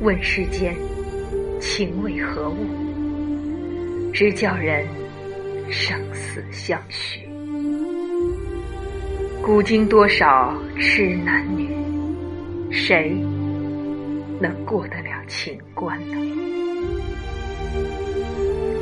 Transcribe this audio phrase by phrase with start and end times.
[0.00, 0.74] 问世间
[1.60, 2.56] 情为何物，
[4.12, 4.86] 直叫人
[5.70, 7.20] 生死相许。
[9.42, 11.68] 古今多少痴男女，
[12.70, 13.10] 谁
[14.40, 16.16] 能过得了情关呢？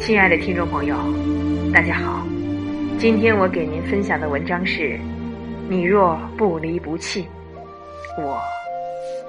[0.00, 0.96] 亲爱的听众朋友，
[1.72, 2.27] 大家好，
[2.98, 4.98] 今天我给您分享的文章是：
[5.68, 7.27] 你若不离不弃，
[8.18, 8.40] 我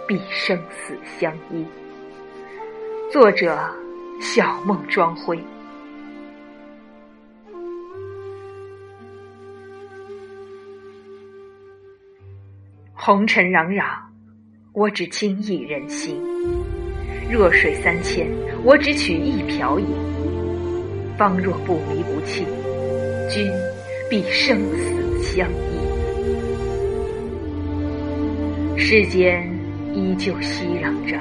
[0.07, 1.65] 必生死相依。
[3.11, 3.57] 作者：
[4.21, 5.39] 小梦庄辉。
[12.93, 13.83] 红尘攘攘，
[14.73, 16.15] 我只倾一人心；
[17.31, 18.29] 弱水三千，
[18.63, 19.88] 我只取一瓢饮。
[21.17, 22.45] 方若不离不弃，
[23.29, 23.51] 君
[24.09, 25.78] 必生死相依。
[28.81, 29.45] 世间
[29.93, 31.19] 依旧熙攘着，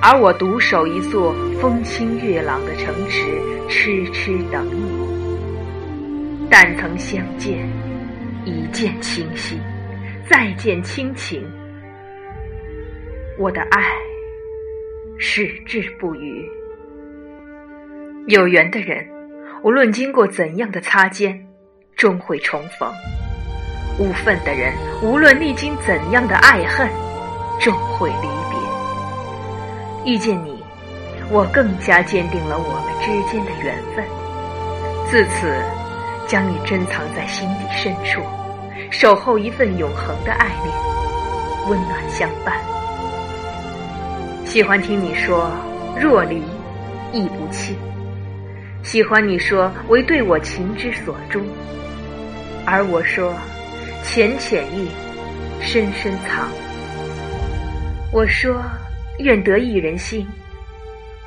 [0.00, 3.24] 而我独守一座风清月朗的城池，
[3.68, 6.48] 痴痴等你。
[6.48, 7.68] 但曾相见，
[8.44, 9.58] 一见倾心。
[10.30, 11.44] 再见亲情，
[13.38, 13.82] 我的爱
[15.18, 16.48] 矢志不渝。
[18.28, 19.04] 有缘的人，
[19.64, 21.44] 无论经过怎样的擦肩，
[21.96, 22.90] 终会重逢；
[23.98, 26.88] 无份的人，无论历经怎样的爱恨，
[27.60, 30.12] 终会离别。
[30.12, 30.62] 遇见你，
[31.30, 34.04] 我更加坚定了我们之间的缘分。
[35.10, 35.52] 自此，
[36.26, 38.22] 将你珍藏在心底深处。
[38.90, 42.54] 守候一份永恒的爱恋，温暖相伴。
[44.46, 45.50] 喜欢听你说
[46.00, 46.42] 若离
[47.12, 47.76] 亦不弃，
[48.82, 51.42] 喜欢你说唯对我情之所钟，
[52.64, 53.34] 而我说
[54.02, 54.88] 浅浅意，
[55.60, 56.48] 深深藏。
[58.12, 58.62] 我说
[59.18, 60.26] 愿得一人心，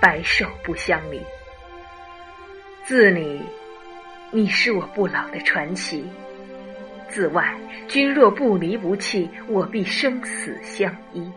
[0.01, 1.21] 白首不相离。
[2.83, 3.41] 自里，
[4.31, 6.05] 你是我不老的传奇。
[7.07, 7.53] 自外，
[7.87, 11.31] 君若不离不弃，我必生死相依。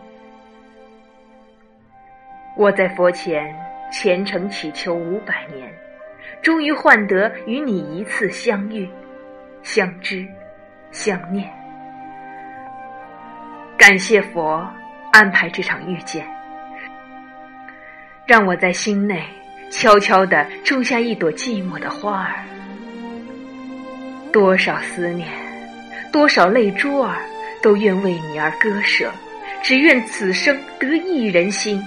[2.57, 3.53] 我在佛前
[3.91, 5.71] 虔诚祈求五百年，
[6.41, 8.89] 终于换得与你一次相遇、
[9.61, 10.25] 相知、
[10.95, 11.45] 相念。
[13.77, 14.65] 感谢佛
[15.11, 16.25] 安排这场遇见，
[18.25, 19.21] 让我在心内
[19.69, 22.45] 悄悄地种下一朵寂寞的花儿。
[24.31, 25.27] 多少思念。
[26.13, 27.17] 多少泪珠儿，
[27.61, 29.11] 都愿为你而割舍，
[29.61, 31.83] 只愿此生得一人心，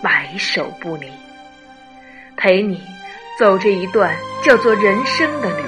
[0.00, 1.10] 白首不离，
[2.34, 2.80] 陪你
[3.38, 5.67] 走这一段叫做人生的旅，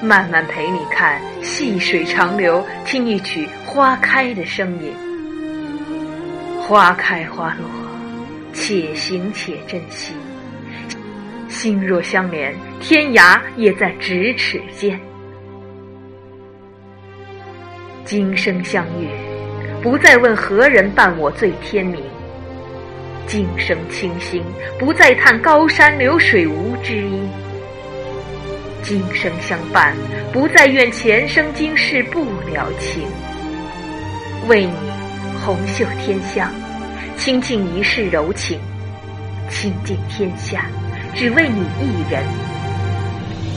[0.00, 4.92] 慢慢陪你看细水长流，听一曲花开的声音。
[6.60, 7.68] 花开花落，
[8.52, 10.12] 且行且珍惜，
[11.48, 15.00] 心若相连，天涯也在咫尺间。
[18.04, 19.08] 今生相遇，
[19.82, 22.00] 不再问何人伴我醉天明；
[23.26, 24.44] 今生倾心，
[24.78, 27.28] 不再叹高山流水无知音。
[28.82, 29.94] 今生相伴，
[30.32, 33.02] 不再怨前生今世不了情。
[34.46, 34.72] 为你
[35.44, 36.50] 红袖添香，
[37.16, 38.58] 倾尽一世柔情；
[39.50, 40.64] 倾尽天下，
[41.14, 42.22] 只为你一人。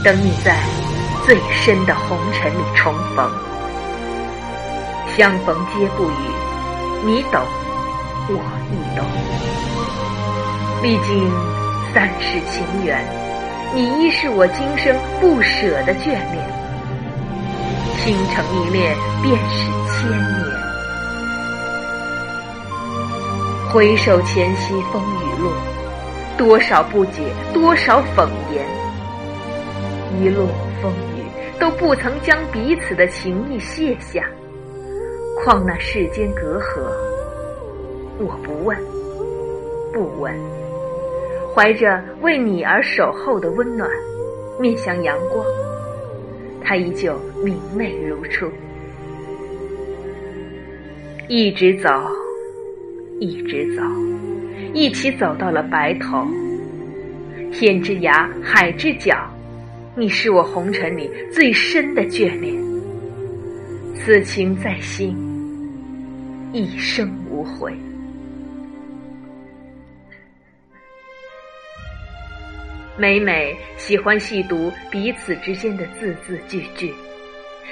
[0.04, 0.56] 等你在
[1.24, 3.30] 最深的红尘里重逢。
[5.16, 7.40] 相逢皆不语，你懂，
[8.28, 8.34] 我
[8.70, 9.06] 亦懂。
[10.82, 11.30] 历经
[11.94, 13.04] 三世情缘，
[13.74, 16.44] 你亦是我今生不舍的眷恋。
[18.04, 20.52] 倾城一恋，便是千年。
[23.72, 25.50] 回首前夕风雨路，
[26.36, 27.22] 多少不解，
[27.54, 28.62] 多少讽言。
[30.20, 30.48] 一路
[30.82, 31.24] 风雨，
[31.58, 34.22] 都不曾将彼此的情谊卸下。
[35.42, 36.82] 况那世间隔阂，
[38.18, 38.76] 我不问，
[39.94, 40.61] 不问。
[41.54, 43.90] 怀着为你而守候的温暖，
[44.58, 45.44] 面向阳光，
[46.62, 48.50] 它依旧明媚如初。
[51.28, 51.90] 一直走，
[53.20, 53.82] 一直走，
[54.72, 56.26] 一起走到了白头。
[57.52, 59.14] 天之涯，海之角，
[59.94, 62.56] 你是我红尘里最深的眷恋。
[63.94, 65.14] 此情在心。
[66.54, 67.74] 一生无悔。
[73.02, 76.94] 每每喜欢细读彼此之间的字字句句，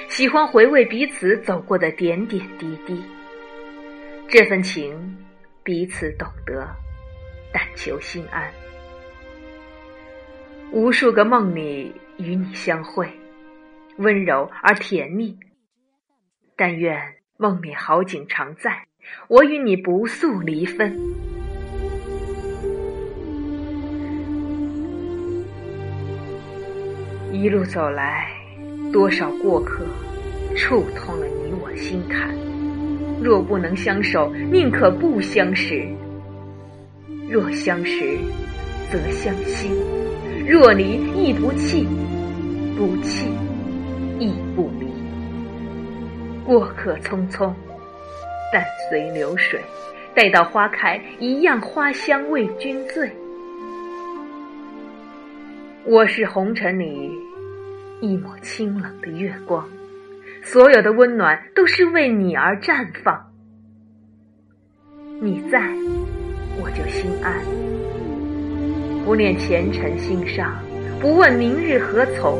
[0.09, 3.00] 喜欢回味彼此走过的点点滴滴，
[4.27, 5.17] 这份情，
[5.62, 6.69] 彼此懂得，
[7.53, 8.50] 但求心安。
[10.73, 13.09] 无数个梦里与你相会，
[13.99, 15.38] 温柔而甜蜜。
[16.56, 17.00] 但愿
[17.37, 18.88] 梦里好景常在，
[19.29, 21.19] 我与你不诉离分。
[27.41, 28.29] 一路走来，
[28.93, 29.83] 多少过客，
[30.55, 32.29] 触痛了你我心坎。
[33.19, 35.87] 若不能相守，宁可不相识；
[37.31, 38.19] 若相识，
[38.93, 39.71] 则相惜；
[40.47, 41.87] 若离，亦不弃；
[42.77, 43.31] 不弃，
[44.19, 44.87] 亦不离。
[46.45, 47.51] 过客匆匆，
[48.53, 49.59] 但随流水，
[50.15, 53.11] 待到花开，一样花香为君醉。
[55.87, 57.11] 我是红尘里
[58.00, 59.69] 一抹清冷的月光。
[60.43, 63.31] 所有的温暖都是为你而绽放，
[65.20, 65.61] 你在，
[66.58, 67.44] 我就心安。
[69.05, 70.56] 不念前尘心上，
[70.99, 72.38] 不问明日何从，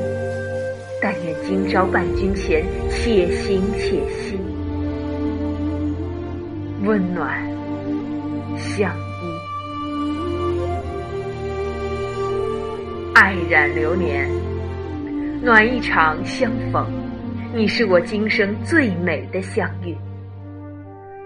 [1.03, 4.39] 但愿今朝伴君前，且行且惜，
[6.85, 7.39] 温暖
[8.57, 9.23] 相依，
[13.15, 14.27] 爱染流年，
[15.43, 16.87] 暖一场相逢。
[17.55, 19.97] 你是我今生最美的相遇。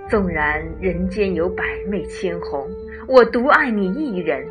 [0.08, 2.64] 纵然人间有百媚千红，
[3.08, 4.46] 我独爱你一人。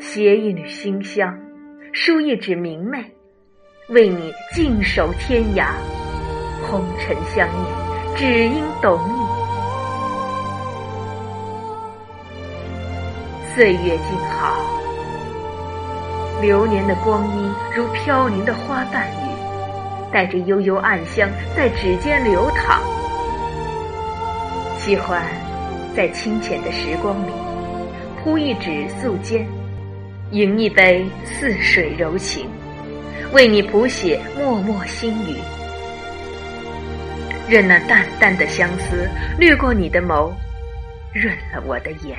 [0.00, 1.38] 携一缕馨香，
[1.92, 3.04] 书一纸明媚，
[3.90, 5.66] 为你静守天涯。
[6.66, 9.12] 红尘相念，只因懂你。
[13.54, 14.56] 岁月静好，
[16.44, 19.24] 流年的光阴如飘零的花瓣雨。
[20.12, 22.80] 带着幽幽暗香在指尖流淌，
[24.78, 25.20] 喜欢
[25.96, 27.32] 在清浅的时光里
[28.22, 29.44] 铺一纸素笺，
[30.30, 32.48] 饮一杯似水柔情，
[33.32, 35.34] 为你谱写脉脉心语。
[37.48, 40.30] 任那淡淡的相思掠过你的眸，
[41.12, 42.16] 润了我的眼。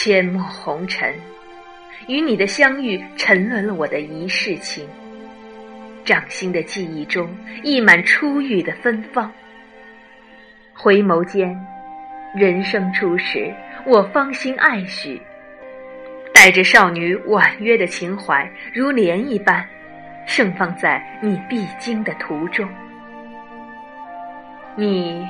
[0.00, 1.14] 阡陌红尘。
[2.06, 4.88] 与你的相遇，沉沦了我的一世情。
[6.06, 7.28] 掌心的记忆中，
[7.62, 9.30] 溢满初遇的芬芳。
[10.72, 11.54] 回眸间，
[12.34, 13.52] 人生初始，
[13.84, 15.20] 我芳心爱许，
[16.32, 19.62] 带着少女婉约的情怀，如莲一般，
[20.26, 22.66] 盛放在你必经的途中。
[24.76, 25.28] 你，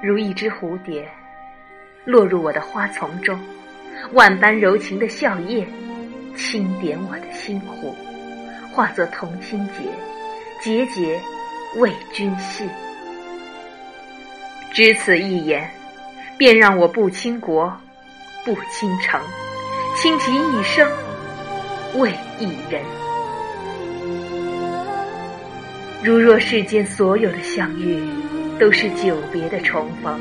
[0.00, 1.06] 如一只蝴蝶，
[2.06, 3.38] 落入我的花丛中。
[4.12, 5.64] 万般柔情的笑靥，
[6.36, 7.96] 轻点我的心湖，
[8.70, 9.84] 化作同心结，
[10.60, 11.18] 节节
[11.76, 12.68] 为君系。
[14.70, 15.70] 只此一言，
[16.36, 17.74] 便让我不倾国，
[18.44, 19.18] 不倾城，
[19.96, 20.86] 倾其一生
[21.96, 22.82] 为一人。
[26.02, 28.02] 如若世间所有的相遇
[28.58, 30.20] 都是久别的重逢。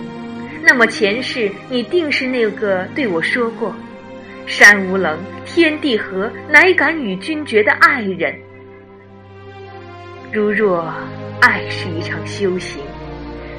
[0.63, 3.75] 那么前世你定是那个对我说过
[4.45, 8.35] “山无棱，天地合，乃敢与君绝”的爱人。
[10.31, 10.93] 如若
[11.41, 12.81] 爱是一场修行，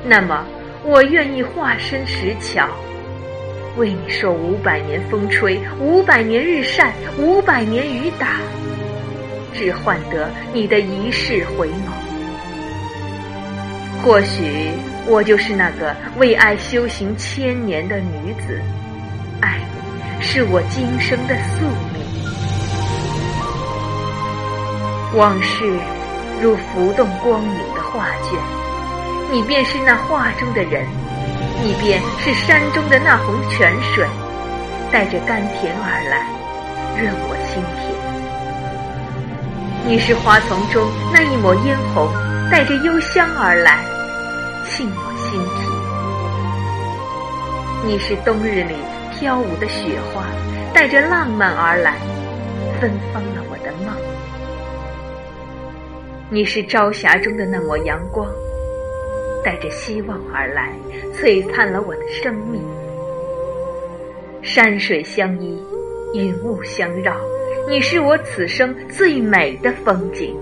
[0.07, 0.45] 那么
[0.85, 2.69] 我愿意化身石桥，
[3.77, 8.41] 为你受五百年风吹，五百年日晒，五百年雨打，
[9.53, 12.02] 只换得你的一世回眸。
[14.03, 14.73] 或许。
[15.05, 18.63] 我就是那个为爱修行千年的女子，
[19.41, 19.59] 爱
[20.17, 22.01] 你是我今生的宿命。
[25.15, 25.65] 往事
[26.41, 28.39] 如浮动光影的画卷，
[29.33, 30.87] 你便是那画中的人，
[31.65, 34.07] 你便是山中的那泓泉水，
[34.93, 36.25] 带着甘甜而来，
[36.97, 37.93] 润我心田。
[39.85, 42.09] 你是花丛中那一抹嫣红，
[42.53, 43.92] 带着幽香而来。
[44.65, 45.61] 沁我心脾。
[47.87, 48.77] 你是冬日里
[49.13, 50.25] 飘舞的雪花，
[50.73, 51.97] 带着浪漫而来，
[52.81, 53.95] 芬芳了我的梦。
[56.31, 58.27] 你是朝霞中的那抹阳光，
[59.45, 60.73] 带着希望而来，
[61.13, 62.63] 璀璨了我的生命。
[64.43, 65.61] 山水相依，
[66.15, 67.17] 云雾相绕，
[67.69, 70.37] 你是我此生最美的风景。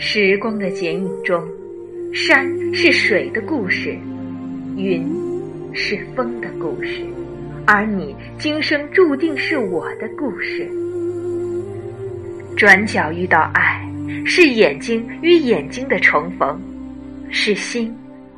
[0.00, 1.44] 时光的剪影中，
[2.14, 3.98] 山是水的故事，
[4.76, 5.04] 云
[5.74, 7.04] 是风的故事，
[7.66, 10.70] 而你今生注定是我的故事。
[12.56, 13.84] 转角遇到爱，
[14.24, 16.62] 是眼睛与眼睛的重逢，
[17.28, 17.92] 是心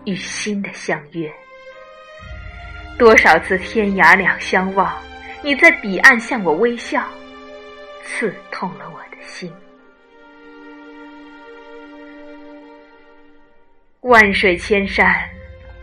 [0.07, 1.31] 与心的相约。
[2.99, 4.91] 多少次天涯两相望，
[5.45, 7.07] 你在彼岸向我微笑，
[8.03, 9.53] 刺痛了我的心。
[14.03, 15.29] 万水千山，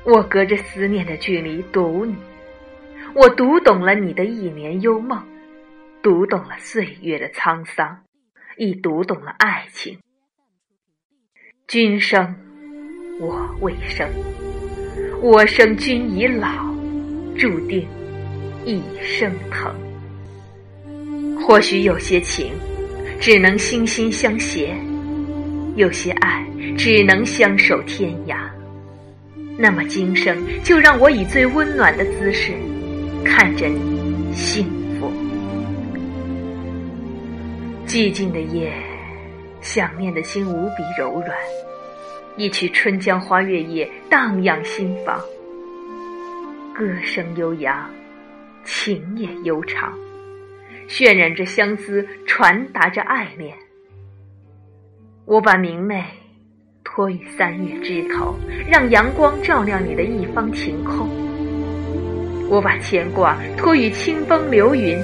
[0.03, 2.15] 我隔着思念的距离读你，
[3.13, 5.23] 我读懂了你的一年幽梦，
[6.01, 7.95] 读懂了岁月的沧桑，
[8.57, 9.99] 亦读懂了爱情。
[11.67, 12.35] 君生
[13.19, 14.09] 我未生，
[15.21, 16.73] 我生君已老，
[17.37, 17.87] 注定
[18.65, 19.71] 一生疼。
[21.39, 22.51] 或许有些情，
[23.19, 24.75] 只能心心相携。
[25.75, 26.43] 有些爱
[26.77, 28.37] 只能相守天涯，
[29.57, 32.53] 那么今生就让我以最温暖的姿势
[33.25, 34.65] 看着你幸
[34.99, 35.11] 福。
[37.87, 38.71] 寂静的夜，
[39.59, 41.35] 想念的心无比柔软，
[42.37, 45.19] 一曲《春江花月夜》荡漾心房，
[46.75, 47.89] 歌声悠扬，
[48.63, 49.91] 情也悠长，
[50.87, 53.57] 渲染着相思，传达着爱恋。
[55.25, 56.05] 我把明媚
[56.89, 58.33] 托于三月枝头，
[58.65, 61.05] 让阳光照亮你的一方晴空；
[62.49, 64.97] 我把牵挂托于清风流云，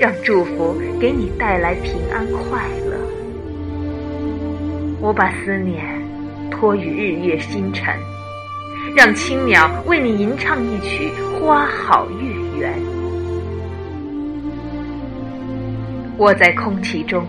[0.00, 2.96] 让祝福给你带来平安快乐；
[5.00, 5.84] 我把思念
[6.50, 7.94] 托于日月星辰，
[8.96, 12.72] 让青鸟为你吟唱一曲花好月圆。
[16.16, 17.24] 我在空气中。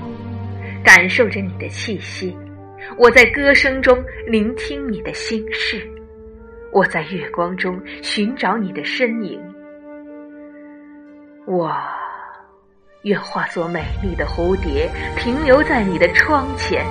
[0.83, 2.35] 感受着你的气息，
[2.97, 5.81] 我在歌声中聆听你的心事，
[6.71, 9.41] 我在月光中寻找你的身影。
[11.47, 11.73] 我
[13.03, 16.83] 愿化作美丽的蝴蝶，停留在你的窗前；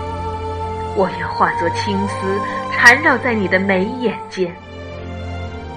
[0.97, 2.41] 我愿化作青丝，
[2.73, 4.53] 缠绕在你的眉眼间。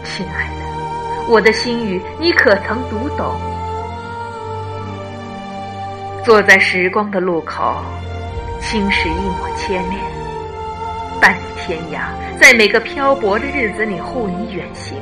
[0.03, 3.35] 亲爱的，我的心语你可曾读懂？
[6.23, 7.83] 坐在时光的路口。
[8.73, 10.01] 轻拾一抹牵恋，
[11.21, 12.07] 伴你天涯，
[12.39, 14.97] 在每个漂泊的日子里护你远行。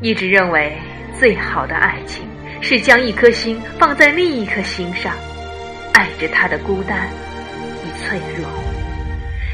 [0.00, 0.76] 一直认为
[1.16, 2.28] 最好的爱情
[2.60, 5.14] 是将一颗心放在另一颗心上，
[5.94, 7.06] 爱着他的孤单
[7.84, 8.48] 与脆弱，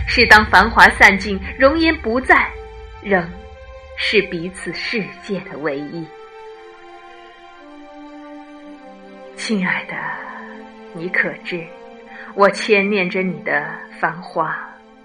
[0.08, 2.48] 是当繁华散尽，容颜不在，
[3.02, 3.28] 仍
[3.98, 6.02] 是彼此世界的唯一。
[9.36, 9.94] 亲爱的，
[10.94, 11.62] 你可知？
[12.34, 13.64] 我牵念着你的
[14.00, 14.56] 繁华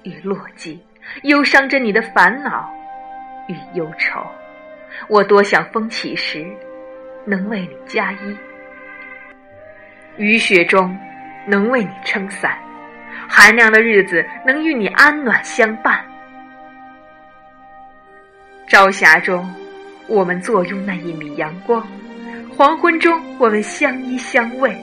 [0.04, 0.78] 与落寂，
[1.24, 2.72] 忧伤着你的烦恼
[3.48, 4.26] 与忧愁。
[5.10, 6.46] 我多想风起时
[7.26, 8.38] 能为你加衣，
[10.18, 10.98] 雨雪中
[11.46, 12.58] 能为你撑伞，
[13.28, 16.04] 寒凉的日子能与你安暖相伴。
[18.68, 19.54] 朝霞中，
[20.08, 21.82] 我们坐拥那一米阳光；
[22.56, 24.74] 黄昏中，我们相依相偎。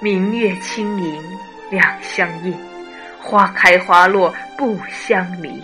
[0.00, 1.22] 明月清明，
[1.70, 2.52] 两相映；
[3.18, 5.62] 花开花落，不相离。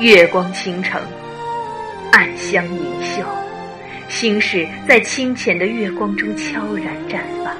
[0.00, 1.00] 月光倾城，
[2.10, 3.22] 暗香盈袖，
[4.08, 7.54] 心事在清浅的月光中悄然绽放。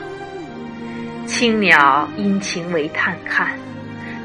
[1.26, 3.56] 青鸟殷勤为探看，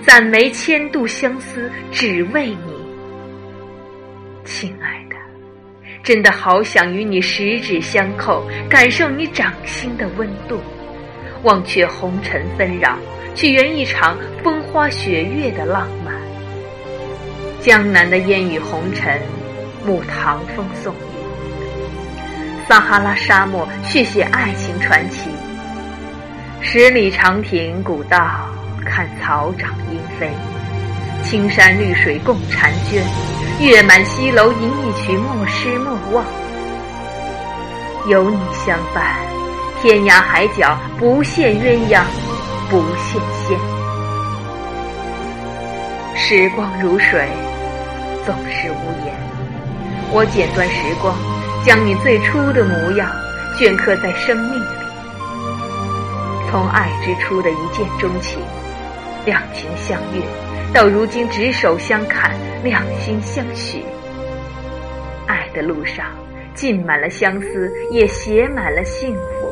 [0.01, 2.73] 攒眉千度相思，只为你，
[4.43, 4.94] 亲爱。
[6.05, 10.61] 真的好想与你十指相扣，感受你掌心的温度，
[11.41, 12.95] 忘却红尘纷扰，
[13.33, 16.13] 去圆一场风花雪月的浪漫。
[17.59, 19.19] 江南的烟雨红尘，
[19.83, 20.99] 沐唐风送雨；
[22.67, 25.31] 撒哈拉沙漠，续写爱情传奇。
[26.61, 28.47] 十里长亭古道，
[28.85, 30.29] 看草长莺飞。
[31.25, 33.03] 青山绿水共婵娟，
[33.59, 36.23] 月满西楼吟一曲莫失莫忘。
[38.07, 39.15] 有你相伴，
[39.81, 42.03] 天涯海角不羡鸳鸯，
[42.69, 43.59] 不羡仙。
[46.15, 47.27] 时光如水，
[48.23, 49.13] 总是无言。
[50.11, 51.15] 我剪断时光，
[51.65, 53.09] 将你最初的模样
[53.57, 54.75] 镌刻在生命里。
[56.51, 58.39] 从爱之初的一见钟情，
[59.25, 60.44] 两情相悦。
[60.75, 63.81] 到如今执手相看，两心相许，
[65.25, 66.07] 爱的路上
[66.53, 69.47] 浸满了相思，也写满了幸福。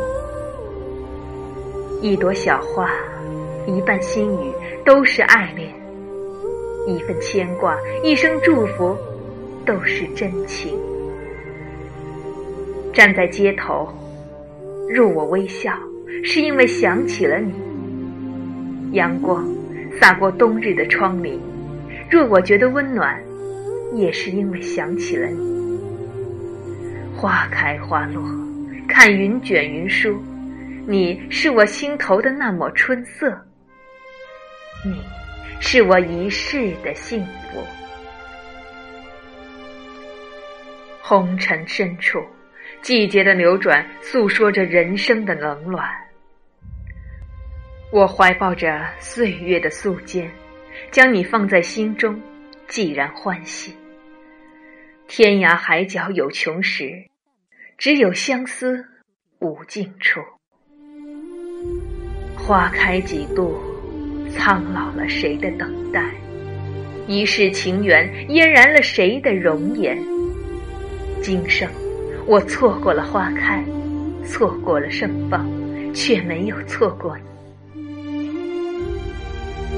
[2.02, 2.92] 一朵小花，
[3.66, 4.52] 一半心语，
[4.84, 5.70] 都是爱恋；
[6.86, 8.94] 一份牵挂，一声祝福，
[9.66, 10.78] 都是真情。
[12.92, 13.88] 站在街头，
[14.90, 15.72] 若我微笑，
[16.22, 17.54] 是因为想起了你。
[18.92, 19.48] 阳光
[20.04, 21.40] 洒过冬日的窗棂，
[22.12, 23.24] 若我觉得温暖，
[23.94, 25.80] 也是因为想起了你。
[27.16, 28.22] 花开花落，
[28.86, 30.22] 看云卷云舒，
[30.86, 33.32] 你是我心头的那抹春色，
[34.84, 35.02] 你
[35.62, 37.64] 是我一世的幸福。
[41.02, 42.20] 红尘深处，
[42.82, 45.88] 季节的流转诉说着人生的冷暖。
[47.94, 50.28] 我怀抱着岁月的素笺，
[50.90, 52.20] 将你放在心中，
[52.68, 53.72] 既然欢喜。
[55.08, 56.92] 天涯海角有穷时，
[57.78, 58.84] 只有相思
[59.38, 60.20] 无尽处。
[62.36, 63.62] 花开几度，
[64.32, 66.04] 苍老了谁的等待？
[67.06, 69.96] 一世情缘嫣然了谁的容颜？
[71.22, 71.70] 今生，
[72.26, 73.64] 我错过了花开，
[74.26, 75.48] 错过了盛放，
[75.94, 77.33] 却没有错过你。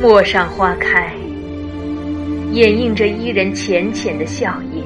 [0.02, 1.16] 陌上花开，
[2.52, 4.84] 掩映着伊人浅浅的笑靥，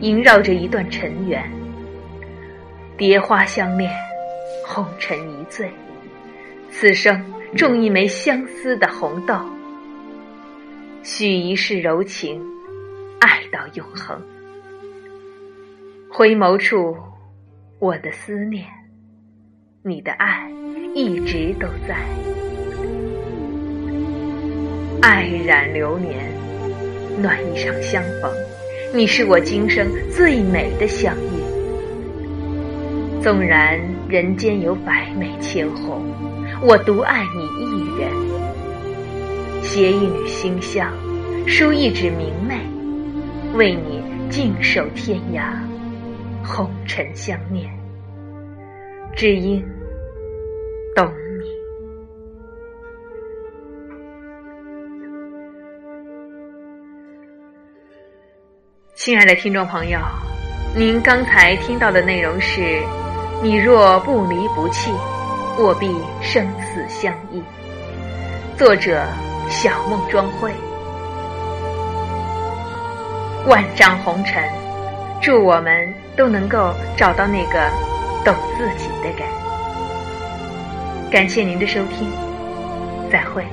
[0.00, 1.42] 萦绕着一段尘缘。
[2.96, 3.90] 蝶花相恋，
[4.66, 5.70] 红尘一醉，
[6.70, 7.22] 此生
[7.56, 9.34] 种一枚相思的红豆，
[11.02, 12.40] 许一世柔情，
[13.20, 14.20] 爱到永恒。
[16.10, 16.96] 回眸处，
[17.80, 18.64] 我的思念，
[19.82, 20.50] 你的爱
[20.94, 22.37] 一直都在。
[25.00, 26.16] 爱染流年，
[27.22, 28.32] 暖一场相逢，
[28.92, 31.38] 你是我今生最美的相遇。
[33.22, 33.78] 纵然
[34.08, 36.02] 人间有百媚千红，
[36.60, 38.10] 我独爱你一人。
[39.62, 40.92] 携一缕馨香，
[41.46, 42.56] 书一纸明媚，
[43.54, 45.52] 为你静守天涯。
[46.42, 47.70] 红尘相念，
[49.14, 49.64] 只因
[58.98, 60.00] 亲爱的听众朋友，
[60.74, 62.82] 您刚才听到的内容是：
[63.40, 64.90] 你若不离不弃，
[65.56, 65.86] 我必
[66.20, 67.40] 生死相依。
[68.56, 69.06] 作者：
[69.48, 70.50] 小梦庄慧。
[73.46, 74.42] 万丈红尘。
[75.22, 77.70] 祝我们都能够找到那个
[78.24, 79.28] 懂自己的人。
[81.08, 82.10] 感谢您的收听，
[83.12, 83.46] 再会。